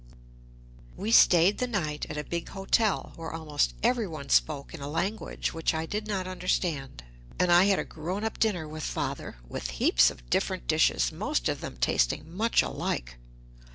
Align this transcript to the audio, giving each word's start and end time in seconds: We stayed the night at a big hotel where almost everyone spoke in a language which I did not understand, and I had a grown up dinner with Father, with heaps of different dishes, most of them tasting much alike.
We 0.97 1.11
stayed 1.11 1.59
the 1.59 1.67
night 1.67 2.07
at 2.09 2.17
a 2.17 2.23
big 2.23 2.49
hotel 2.49 3.13
where 3.17 3.31
almost 3.31 3.75
everyone 3.83 4.29
spoke 4.29 4.73
in 4.73 4.81
a 4.81 4.87
language 4.89 5.53
which 5.53 5.75
I 5.75 5.85
did 5.85 6.07
not 6.07 6.25
understand, 6.25 7.03
and 7.37 7.51
I 7.51 7.65
had 7.65 7.77
a 7.77 7.83
grown 7.83 8.23
up 8.23 8.39
dinner 8.39 8.67
with 8.67 8.81
Father, 8.81 9.35
with 9.47 9.69
heaps 9.77 10.09
of 10.09 10.27
different 10.31 10.65
dishes, 10.65 11.11
most 11.11 11.47
of 11.47 11.61
them 11.61 11.77
tasting 11.79 12.35
much 12.35 12.63
alike. 12.63 13.19